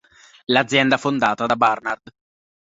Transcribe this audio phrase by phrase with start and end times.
[0.47, 2.11] L'azienda fondata da Barnard